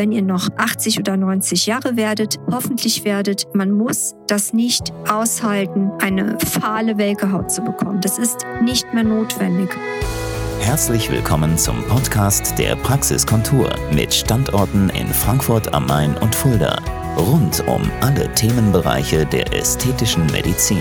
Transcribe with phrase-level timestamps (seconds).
[0.00, 3.54] wenn ihr noch 80 oder 90 Jahre werdet, hoffentlich werdet.
[3.54, 8.00] Man muss das nicht aushalten, eine fahle welke Haut zu bekommen.
[8.00, 9.68] Das ist nicht mehr notwendig.
[10.60, 16.80] Herzlich willkommen zum Podcast der Praxiskontur mit Standorten in Frankfurt am Main und Fulda.
[17.18, 20.80] Rund um alle Themenbereiche der ästhetischen Medizin.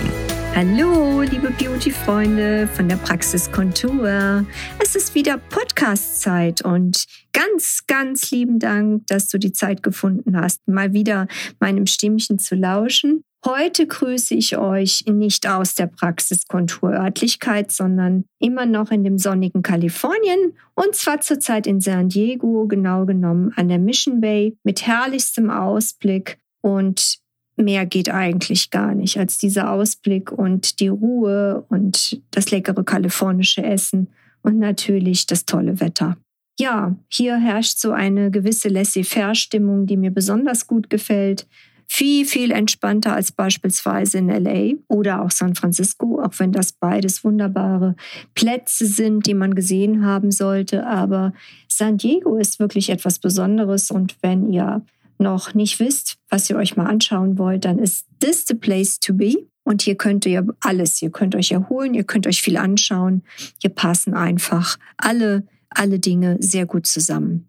[0.56, 4.46] Hallo, liebe Beauty-Freunde von der Praxis Kontur.
[4.90, 10.68] Es ist wieder Podcast-Zeit und ganz, ganz lieben Dank, dass du die Zeit gefunden hast,
[10.68, 11.28] mal wieder
[11.60, 13.22] meinem Stimmchen zu lauschen.
[13.46, 20.54] Heute grüße ich euch nicht aus der Praxiskonturörtlichkeit, sondern immer noch in dem sonnigen Kalifornien
[20.74, 26.40] und zwar zurzeit in San Diego, genau genommen an der Mission Bay mit herrlichstem Ausblick
[26.62, 27.20] und
[27.58, 33.62] mehr geht eigentlich gar nicht als dieser Ausblick und die Ruhe und das leckere kalifornische
[33.62, 34.08] Essen
[34.42, 36.18] und natürlich das tolle Wetter.
[36.60, 41.48] Ja, hier herrscht so eine gewisse Laissez-faire-Stimmung, die mir besonders gut gefällt.
[41.88, 47.24] Viel, viel entspannter als beispielsweise in LA oder auch San Francisco, auch wenn das beides
[47.24, 47.96] wunderbare
[48.36, 50.86] Plätze sind, die man gesehen haben sollte.
[50.86, 51.34] Aber
[51.68, 54.84] San Diego ist wirklich etwas Besonderes und wenn ihr
[55.18, 59.14] noch nicht wisst, was ihr euch mal anschauen wollt, dann ist this the place to
[59.14, 59.48] be.
[59.70, 63.22] Und hier könnt ihr alles, ihr könnt euch erholen, ihr könnt euch viel anschauen.
[63.62, 67.48] Hier passen einfach alle, alle Dinge sehr gut zusammen.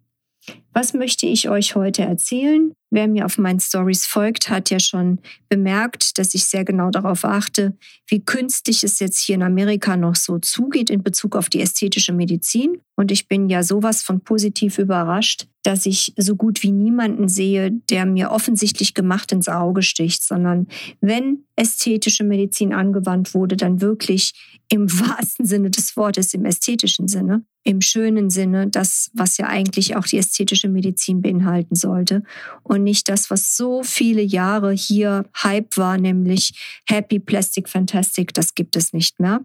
[0.75, 2.75] Was möchte ich euch heute erzählen?
[2.91, 7.25] Wer mir auf meinen Stories folgt, hat ja schon bemerkt, dass ich sehr genau darauf
[7.25, 7.75] achte,
[8.07, 12.13] wie künstlich es jetzt hier in Amerika noch so zugeht in Bezug auf die ästhetische
[12.13, 12.83] Medizin.
[12.97, 17.71] Und ich bin ja sowas von positiv überrascht, dass ich so gut wie niemanden sehe,
[17.71, 20.67] der mir offensichtlich gemacht ins Auge sticht, sondern
[21.01, 24.33] wenn ästhetische Medizin angewandt wurde, dann wirklich
[24.69, 29.95] im wahrsten Sinne des Wortes, im ästhetischen Sinne, im schönen Sinne, das, was ja eigentlich
[29.95, 32.25] auch die ästhetische Medizin beinhalten sollte
[32.65, 38.57] und nicht das, was so viele Jahre hier Hype war, nämlich Happy Plastic Fantastic, das
[38.57, 39.45] gibt es nicht mehr.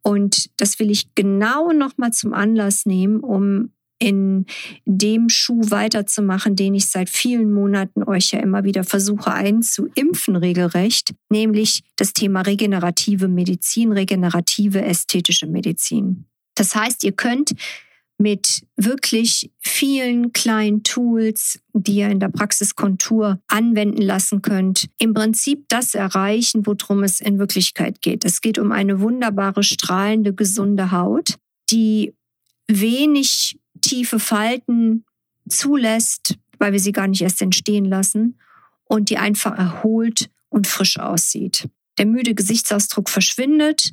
[0.00, 4.46] Und das will ich genau nochmal zum Anlass nehmen, um in
[4.84, 11.14] dem Schuh weiterzumachen, den ich seit vielen Monaten euch ja immer wieder versuche einzuimpfen, regelrecht,
[11.30, 16.26] nämlich das Thema regenerative Medizin, regenerative ästhetische Medizin.
[16.54, 17.54] Das heißt, ihr könnt
[18.18, 25.66] mit wirklich vielen kleinen Tools, die ihr in der Praxiskontur anwenden lassen könnt, im Prinzip
[25.68, 28.24] das erreichen, worum es in Wirklichkeit geht.
[28.24, 31.34] Es geht um eine wunderbare, strahlende, gesunde Haut,
[31.70, 32.12] die
[32.66, 35.04] wenig tiefe Falten
[35.48, 38.38] zulässt, weil wir sie gar nicht erst entstehen lassen
[38.84, 41.68] und die einfach erholt und frisch aussieht.
[41.98, 43.92] Der müde Gesichtsausdruck verschwindet,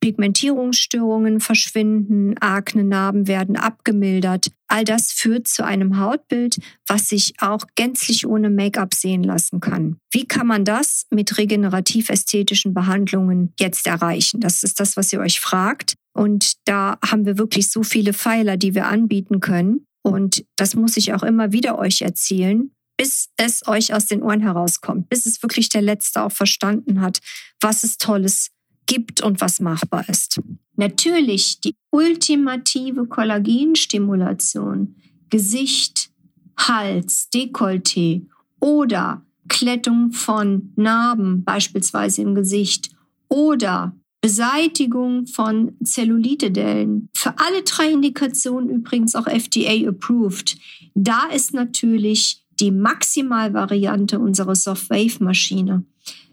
[0.00, 4.50] Pigmentierungsstörungen verschwinden, Akne-Narben werden abgemildert.
[4.68, 9.96] All das führt zu einem Hautbild, was sich auch gänzlich ohne Make-up sehen lassen kann.
[10.12, 14.40] Wie kann man das mit regenerativ-ästhetischen Behandlungen jetzt erreichen?
[14.40, 15.94] Das ist das, was ihr euch fragt.
[16.18, 19.86] Und da haben wir wirklich so viele Pfeiler, die wir anbieten können.
[20.02, 24.40] Und das muss ich auch immer wieder euch erzählen, bis es euch aus den Ohren
[24.40, 27.20] herauskommt, bis es wirklich der Letzte auch verstanden hat,
[27.60, 28.50] was es Tolles
[28.86, 30.40] gibt und was machbar ist.
[30.74, 34.96] Natürlich die ultimative Kollagenstimulation,
[35.30, 36.10] Gesicht,
[36.56, 38.26] Hals, Dekolleté
[38.58, 42.90] oder Klettung von Narben, beispielsweise im Gesicht,
[43.28, 47.08] oder Beseitigung von Zellulitedellen.
[47.14, 50.58] Für alle drei Indikationen übrigens auch FDA approved.
[50.94, 55.84] Da ist natürlich die Maximalvariante unserer Soft-Wave-Maschine.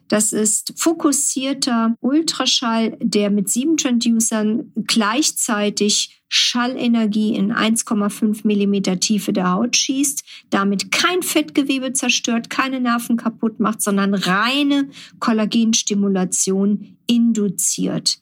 [0.08, 9.52] Das ist fokussierter Ultraschall, der mit sieben Transducern gleichzeitig Schallenergie in 1,5 Millimeter Tiefe der
[9.52, 14.90] Haut schießt, damit kein Fettgewebe zerstört, keine Nerven kaputt macht, sondern reine
[15.20, 18.20] Kollagenstimulation induziert.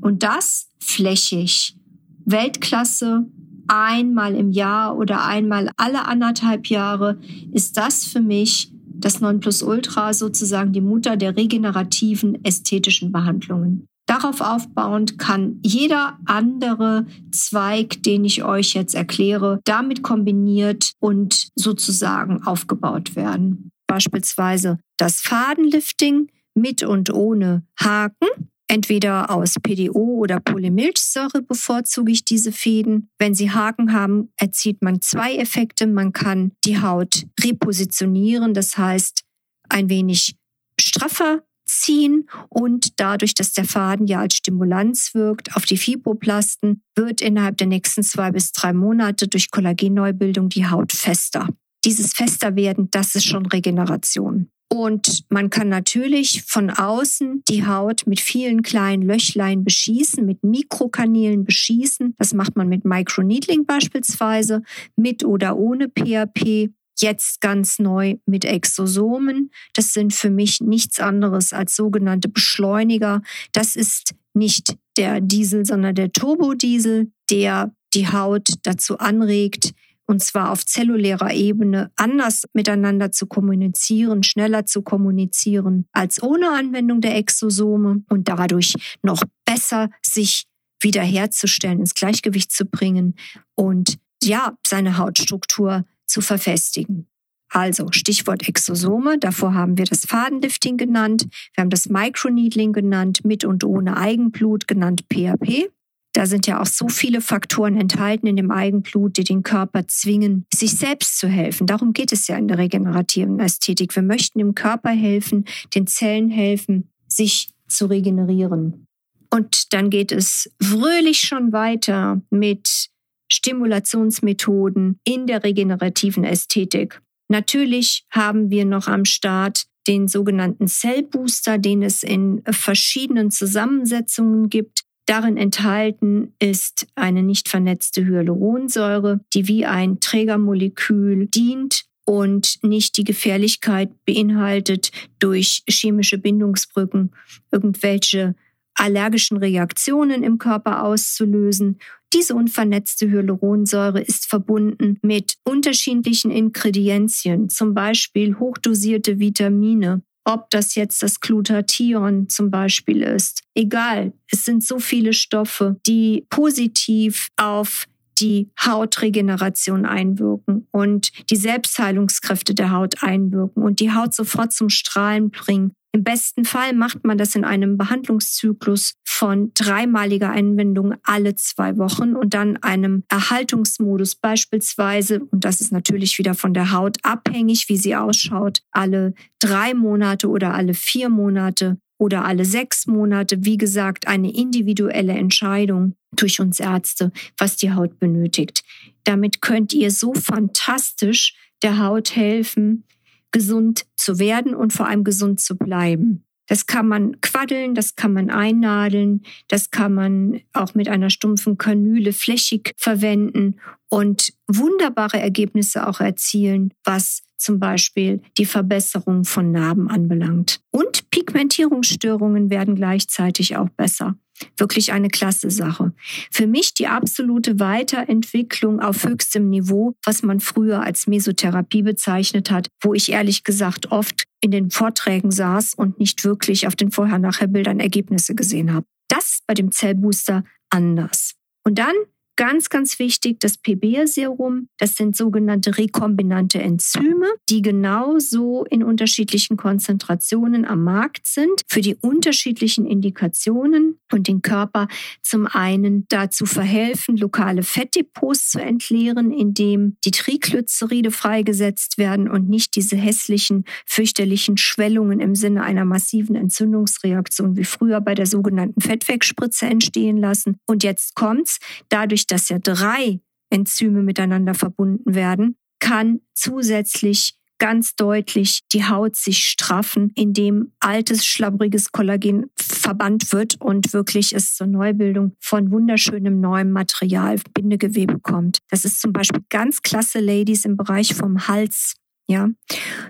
[0.00, 1.76] Und das flächig.
[2.24, 3.26] Weltklasse,
[3.68, 7.18] einmal im Jahr oder einmal alle anderthalb Jahre
[7.52, 8.71] ist das für mich
[9.04, 13.86] das Nonplusultra sozusagen die Mutter der regenerativen ästhetischen Behandlungen.
[14.06, 22.42] Darauf aufbauend kann jeder andere Zweig, den ich euch jetzt erkläre, damit kombiniert und sozusagen
[22.42, 23.70] aufgebaut werden.
[23.86, 28.28] Beispielsweise das Fadenlifting mit und ohne Haken
[28.72, 33.10] Entweder aus PDO oder Polymilchsäure bevorzuge ich diese Fäden.
[33.18, 35.86] Wenn sie Haken haben, erzielt man zwei Effekte.
[35.86, 39.24] Man kann die Haut repositionieren, das heißt
[39.68, 40.36] ein wenig
[40.80, 47.20] straffer ziehen und dadurch, dass der Faden ja als Stimulanz wirkt auf die Fibroplasten, wird
[47.20, 51.46] innerhalb der nächsten zwei bis drei Monate durch Kollagenneubildung die Haut fester.
[51.84, 54.48] dieses fester werden, das ist schon Regeneration.
[54.72, 61.44] Und man kann natürlich von außen die Haut mit vielen kleinen Löchlein beschießen, mit Mikrokanälen
[61.44, 62.14] beschießen.
[62.16, 64.62] Das macht man mit Microneedling beispielsweise,
[64.96, 66.70] mit oder ohne PHP.
[66.98, 69.50] Jetzt ganz neu mit Exosomen.
[69.74, 73.20] Das sind für mich nichts anderes als sogenannte Beschleuniger.
[73.52, 79.74] Das ist nicht der Diesel, sondern der Turbodiesel, der die Haut dazu anregt,
[80.06, 87.00] und zwar auf zellulärer Ebene anders miteinander zu kommunizieren, schneller zu kommunizieren als ohne Anwendung
[87.00, 90.46] der Exosome und dadurch noch besser sich
[90.80, 93.14] wiederherzustellen, ins Gleichgewicht zu bringen
[93.54, 97.06] und ja, seine Hautstruktur zu verfestigen.
[97.48, 103.44] Also Stichwort Exosome, davor haben wir das Fadenlifting genannt, wir haben das Microneedling genannt, mit
[103.44, 105.68] und ohne Eigenblut genannt PHP.
[106.12, 110.46] Da sind ja auch so viele Faktoren enthalten in dem Eigenblut, die den Körper zwingen,
[110.54, 111.66] sich selbst zu helfen.
[111.66, 113.96] Darum geht es ja in der regenerativen Ästhetik.
[113.96, 118.86] Wir möchten dem Körper helfen, den Zellen helfen, sich zu regenerieren.
[119.30, 122.90] Und dann geht es fröhlich schon weiter mit
[123.32, 127.00] Stimulationsmethoden in der regenerativen Ästhetik.
[127.28, 134.82] Natürlich haben wir noch am Start den sogenannten Cellbooster, den es in verschiedenen Zusammensetzungen gibt.
[135.12, 143.04] Darin enthalten ist eine nicht vernetzte Hyaluronsäure, die wie ein Trägermolekül dient und nicht die
[143.04, 147.10] Gefährlichkeit beinhaltet, durch chemische Bindungsbrücken
[147.50, 148.34] irgendwelche
[148.72, 151.78] allergischen Reaktionen im Körper auszulösen.
[152.14, 161.02] Diese unvernetzte Hyaluronsäure ist verbunden mit unterschiedlichen Ingredienzien, zum Beispiel hochdosierte Vitamine, ob das jetzt
[161.02, 163.42] das Glutathion zum Beispiel ist.
[163.54, 167.86] Egal, es sind so viele Stoffe, die positiv auf
[168.18, 175.30] die Hautregeneration einwirken und die Selbstheilungskräfte der Haut einwirken und die Haut sofort zum Strahlen
[175.30, 175.74] bringen.
[175.94, 182.16] Im besten Fall macht man das in einem Behandlungszyklus von dreimaliger Einwendung alle zwei Wochen
[182.16, 187.76] und dann einem Erhaltungsmodus beispielsweise, und das ist natürlich wieder von der Haut abhängig, wie
[187.76, 193.44] sie ausschaut, alle drei Monate oder alle vier Monate oder alle sechs Monate.
[193.44, 198.64] Wie gesagt, eine individuelle Entscheidung durch uns Ärzte, was die Haut benötigt.
[199.04, 202.84] Damit könnt ihr so fantastisch der Haut helfen,
[203.32, 206.24] gesund zu werden und vor allem gesund zu bleiben.
[206.48, 211.56] Das kann man quaddeln, das kann man einnadeln, das kann man auch mit einer stumpfen
[211.56, 219.88] Kanüle flächig verwenden und wunderbare Ergebnisse auch erzielen, was zum Beispiel die Verbesserung von Narben
[219.88, 220.60] anbelangt.
[220.70, 224.16] Und Pigmentierungsstörungen werden gleichzeitig auch besser
[224.56, 225.92] wirklich eine klasse Sache.
[226.30, 232.68] Für mich die absolute Weiterentwicklung auf höchstem Niveau, was man früher als Mesotherapie bezeichnet hat,
[232.80, 237.80] wo ich ehrlich gesagt oft in den Vorträgen saß und nicht wirklich auf den Vorher-Nachher-Bildern
[237.80, 238.86] Ergebnisse gesehen habe.
[239.08, 241.34] Das bei dem Zellbooster anders.
[241.64, 241.94] Und dann
[242.42, 250.64] Ganz, ganz wichtig, das PB-Serum, das sind sogenannte rekombinante Enzyme, die genauso in unterschiedlichen Konzentrationen
[250.64, 254.88] am Markt sind für die unterschiedlichen Indikationen und den Körper
[255.22, 262.74] zum einen dazu verhelfen, lokale Fettdepots zu entleeren, indem die Triglyceride freigesetzt werden und nicht
[262.74, 269.66] diese hässlichen, fürchterlichen Schwellungen im Sinne einer massiven Entzündungsreaktion wie früher bei der sogenannten Fettwegspritze
[269.66, 270.56] entstehen lassen.
[270.66, 273.20] Und jetzt kommt's, dadurch, dass ja drei
[273.50, 281.92] Enzyme miteinander verbunden werden, kann zusätzlich ganz deutlich die Haut sich straffen, indem altes, schlabbriges
[281.92, 288.58] Kollagen verbannt wird und wirklich es zur Neubildung von wunderschönem neuem Material, Bindegewebe kommt.
[288.68, 291.94] Das ist zum Beispiel ganz klasse, Ladies, im Bereich vom Hals.
[292.26, 292.48] Ja,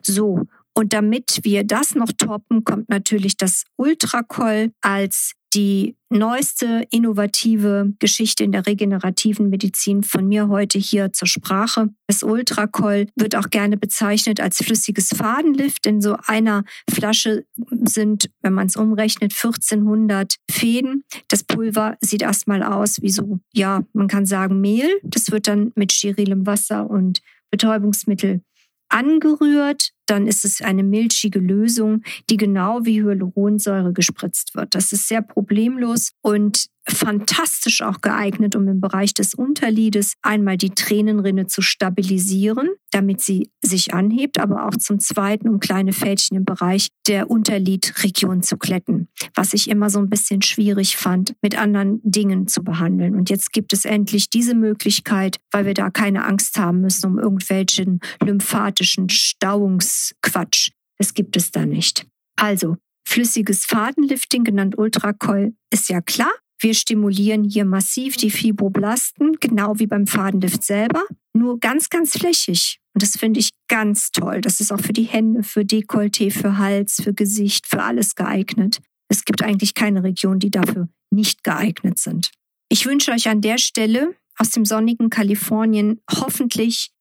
[0.02, 0.47] so.
[0.75, 8.45] Und damit wir das noch toppen, kommt natürlich das Ultracoll als die neueste innovative Geschichte
[8.45, 11.91] in der regenerativen Medizin von mir heute hier zur Sprache.
[12.07, 15.87] Das Ultracoll wird auch gerne bezeichnet als flüssiges Fadenlift.
[15.87, 17.45] In so einer Flasche
[17.85, 21.05] sind, wenn man es umrechnet, 1400 Fäden.
[21.29, 25.00] Das Pulver sieht erstmal aus wie so, ja, man kann sagen Mehl.
[25.02, 28.43] Das wird dann mit sterilem Wasser und Betäubungsmittel
[28.88, 34.75] angerührt, dann ist es eine milchige Lösung, die genau wie Hyaluronsäure gespritzt wird.
[34.75, 40.70] Das ist sehr problemlos und fantastisch auch geeignet, um im Bereich des Unterliedes einmal die
[40.70, 46.44] Tränenrinne zu stabilisieren, damit sie sich anhebt, aber auch zum Zweiten, um kleine Fältchen im
[46.44, 52.00] Bereich der Unterlidregion zu kletten, was ich immer so ein bisschen schwierig fand, mit anderen
[52.02, 53.14] Dingen zu behandeln.
[53.14, 57.18] Und jetzt gibt es endlich diese Möglichkeit, weil wir da keine Angst haben müssen um
[57.18, 60.70] irgendwelchen lymphatischen Stauungsquatsch.
[60.98, 62.06] Das gibt es da nicht.
[62.36, 66.32] Also, flüssiges Fadenlifting, genannt Ultracoil, ist ja klar.
[66.62, 71.02] Wir stimulieren hier massiv die Fibroblasten, genau wie beim Fadenlift selber,
[71.33, 72.78] nur ganz, ganz flächig.
[72.95, 74.40] Und das finde ich ganz toll.
[74.40, 78.78] Das ist auch für die Hände, für Dekolleté, für Hals, für Gesicht, für alles geeignet.
[79.09, 82.31] Es gibt eigentlich keine Region, die dafür nicht geeignet sind.
[82.69, 86.92] Ich wünsche euch an der Stelle aus dem sonnigen Kalifornien hoffentlich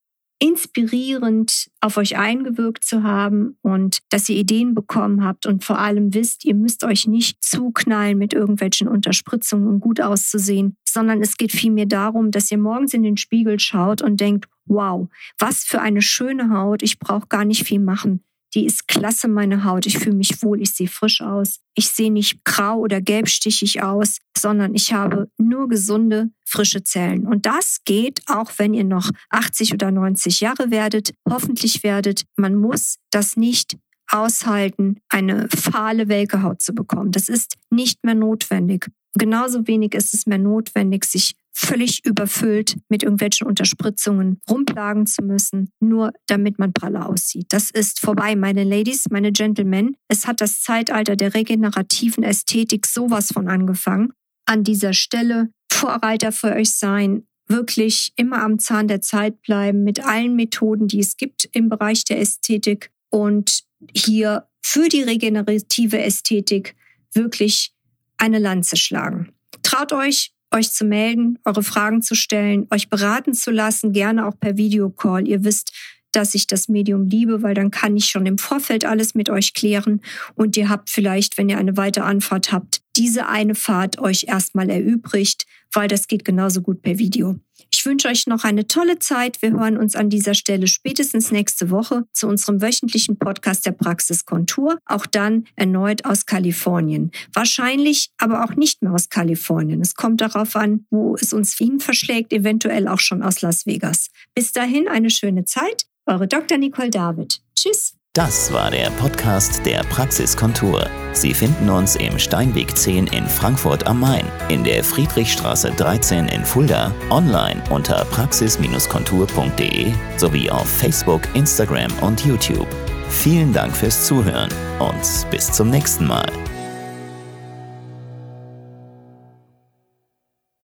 [0.41, 6.15] inspirierend auf euch eingewirkt zu haben und dass ihr Ideen bekommen habt und vor allem
[6.15, 11.51] wisst, ihr müsst euch nicht zuknallen mit irgendwelchen Unterspritzungen, um gut auszusehen, sondern es geht
[11.51, 15.07] vielmehr darum, dass ihr morgens in den Spiegel schaut und denkt, wow,
[15.37, 19.63] was für eine schöne Haut, ich brauche gar nicht viel machen die ist klasse, meine
[19.63, 19.85] Haut.
[19.85, 21.59] Ich fühle mich wohl, ich sehe frisch aus.
[21.75, 27.25] Ich sehe nicht grau oder gelbstichig aus, sondern ich habe nur gesunde, frische Zellen.
[27.25, 32.23] Und das geht auch, wenn ihr noch 80 oder 90 Jahre werdet, hoffentlich werdet.
[32.35, 33.77] Man muss das nicht
[34.07, 37.11] aushalten, eine fahle, welke Haut zu bekommen.
[37.11, 38.87] Das ist nicht mehr notwendig.
[39.13, 45.71] Genauso wenig ist es mehr notwendig, sich völlig überfüllt mit irgendwelchen Unterspritzungen rumplagen zu müssen,
[45.79, 47.47] nur damit man praller aussieht.
[47.49, 49.95] Das ist vorbei, meine Ladies, meine Gentlemen.
[50.07, 54.13] Es hat das Zeitalter der regenerativen Ästhetik sowas von angefangen.
[54.45, 60.05] An dieser Stelle Vorreiter für euch sein, wirklich immer am Zahn der Zeit bleiben mit
[60.05, 66.75] allen Methoden, die es gibt im Bereich der Ästhetik und hier für die regenerative Ästhetik
[67.13, 67.73] wirklich
[68.17, 69.33] eine Lanze schlagen.
[69.63, 74.39] Traut euch, euch zu melden, eure Fragen zu stellen, euch beraten zu lassen, gerne auch
[74.39, 75.27] per Videocall.
[75.27, 75.73] Ihr wisst,
[76.11, 79.53] dass ich das Medium liebe, weil dann kann ich schon im Vorfeld alles mit euch
[79.53, 80.01] klären
[80.35, 84.69] und ihr habt vielleicht, wenn ihr eine weitere Anfahrt habt, diese eine Fahrt euch erstmal
[84.69, 87.39] erübrigt, weil das geht genauso gut per Video.
[87.73, 89.41] Ich wünsche euch noch eine tolle Zeit.
[89.41, 94.25] Wir hören uns an dieser Stelle spätestens nächste Woche zu unserem wöchentlichen Podcast der Praxis
[94.25, 97.11] Kontur, auch dann erneut aus Kalifornien.
[97.33, 99.81] Wahrscheinlich aber auch nicht mehr aus Kalifornien.
[99.81, 104.09] Es kommt darauf an, wo es uns hin verschlägt, eventuell auch schon aus Las Vegas.
[104.35, 105.85] Bis dahin eine schöne Zeit.
[106.05, 106.57] Eure Dr.
[106.57, 107.41] Nicole David.
[107.55, 108.00] Tschüss.
[108.13, 110.85] Das war der Podcast der Praxiskontur.
[111.13, 116.43] Sie finden uns im Steinweg 10 in Frankfurt am Main, in der Friedrichstraße 13 in
[116.43, 122.67] Fulda, online unter praxis-kontur.de sowie auf Facebook, Instagram und YouTube.
[123.07, 124.49] Vielen Dank fürs Zuhören
[124.79, 126.27] und bis zum nächsten Mal.